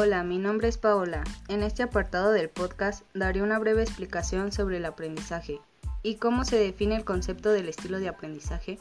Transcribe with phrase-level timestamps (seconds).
[0.00, 1.24] Hola, mi nombre es Paola.
[1.48, 5.60] En este apartado del podcast daré una breve explicación sobre el aprendizaje
[6.04, 8.78] y cómo se define el concepto del estilo de aprendizaje.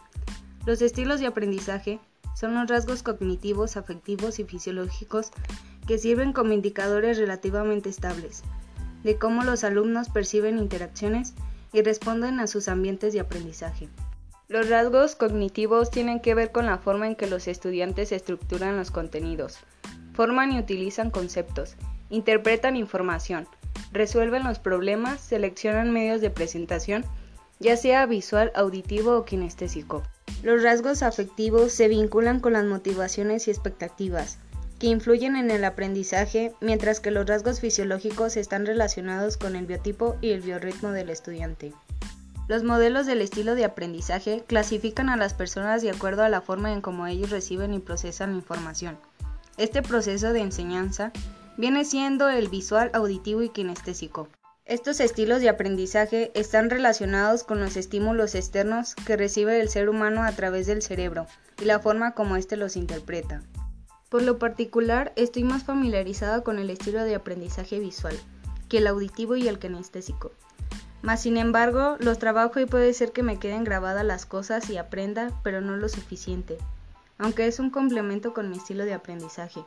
[0.67, 1.99] Los estilos de aprendizaje
[2.35, 5.31] son los rasgos cognitivos, afectivos y fisiológicos
[5.87, 8.43] que sirven como indicadores relativamente estables
[9.03, 11.33] de cómo los alumnos perciben interacciones
[11.73, 13.89] y responden a sus ambientes de aprendizaje.
[14.49, 18.91] Los rasgos cognitivos tienen que ver con la forma en que los estudiantes estructuran los
[18.91, 19.57] contenidos,
[20.17, 21.75] forman y utilizan conceptos,
[22.09, 23.47] interpretan información,
[23.91, 27.05] resuelven los problemas, seleccionan medios de presentación,
[27.59, 30.01] ya sea visual, auditivo o kinestésico.
[30.41, 34.39] Los rasgos afectivos se vinculan con las motivaciones y expectativas,
[34.79, 40.17] que influyen en el aprendizaje, mientras que los rasgos fisiológicos están relacionados con el biotipo
[40.19, 41.73] y el biorritmo del estudiante.
[42.47, 46.73] Los modelos del estilo de aprendizaje clasifican a las personas de acuerdo a la forma
[46.73, 48.97] en cómo ellos reciben y procesan información.
[49.57, 51.11] Este proceso de enseñanza
[51.57, 54.27] viene siendo el visual, auditivo y kinestésico.
[54.65, 60.21] Estos estilos de aprendizaje están relacionados con los estímulos externos que recibe el ser humano
[60.21, 61.25] a través del cerebro
[61.59, 63.41] y la forma como éste los interpreta.
[64.09, 68.15] Por lo particular, estoy más familiarizada con el estilo de aprendizaje visual
[68.69, 70.33] que el auditivo y el kinestésico.
[71.01, 74.77] Mas sin embargo, los trabajo y puede ser que me queden grabadas las cosas y
[74.77, 76.59] aprenda, pero no lo suficiente
[77.17, 79.63] aunque es un complemento con mi estilo de aprendizaje.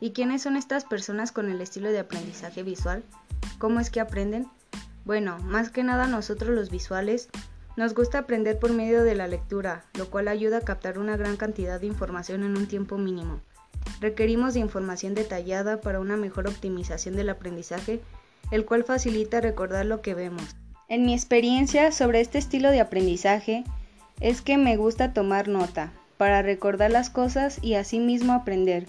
[0.00, 3.02] ¿Y quiénes son estas personas con el estilo de aprendizaje visual?
[3.58, 4.46] ¿Cómo es que aprenden?
[5.04, 7.28] Bueno, más que nada nosotros los visuales
[7.76, 11.36] nos gusta aprender por medio de la lectura, lo cual ayuda a captar una gran
[11.36, 13.40] cantidad de información en un tiempo mínimo.
[14.00, 18.00] Requerimos de información detallada para una mejor optimización del aprendizaje,
[18.50, 20.44] el cual facilita recordar lo que vemos.
[20.88, 23.64] En mi experiencia sobre este estilo de aprendizaje
[24.20, 28.86] es que me gusta tomar nota, para recordar las cosas y asimismo aprender.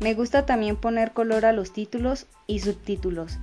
[0.00, 3.38] Me gusta también poner color a los títulos y subtítulos,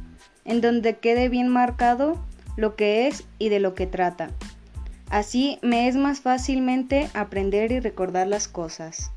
[0.45, 2.17] en donde quede bien marcado
[2.57, 4.29] lo que es y de lo que trata.
[5.09, 9.11] Así me es más fácilmente aprender y recordar las cosas.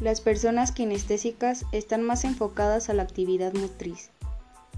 [0.00, 4.10] Las personas kinestésicas están más enfocadas a la actividad motriz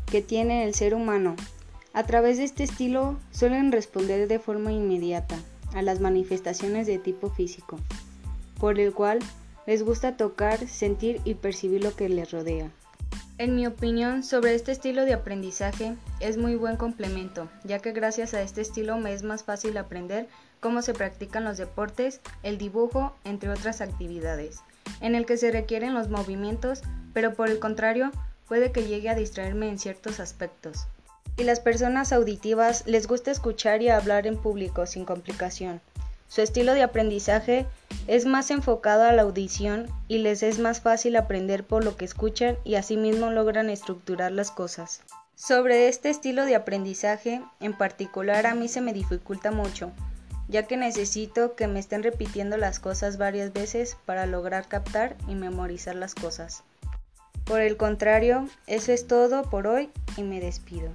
[0.06, 1.34] que tiene el ser humano.
[1.92, 5.36] A través de este estilo suelen responder de forma inmediata
[5.74, 7.78] a las manifestaciones de tipo físico
[8.58, 9.18] por el cual
[9.66, 12.70] les gusta tocar, sentir y percibir lo que les rodea.
[13.36, 18.32] En mi opinión sobre este estilo de aprendizaje es muy buen complemento, ya que gracias
[18.32, 20.28] a este estilo me es más fácil aprender
[20.60, 24.60] cómo se practican los deportes, el dibujo, entre otras actividades,
[25.00, 26.82] en el que se requieren los movimientos,
[27.12, 28.12] pero por el contrario
[28.46, 30.86] puede que llegue a distraerme en ciertos aspectos.
[31.36, 35.80] Y las personas auditivas les gusta escuchar y hablar en público sin complicación.
[36.34, 37.64] Su estilo de aprendizaje
[38.08, 42.04] es más enfocado a la audición y les es más fácil aprender por lo que
[42.04, 45.02] escuchan y asimismo logran estructurar las cosas.
[45.36, 49.92] Sobre este estilo de aprendizaje, en particular a mí se me dificulta mucho,
[50.48, 55.36] ya que necesito que me estén repitiendo las cosas varias veces para lograr captar y
[55.36, 56.64] memorizar las cosas.
[57.44, 60.90] Por el contrario, eso es todo por hoy y me despido.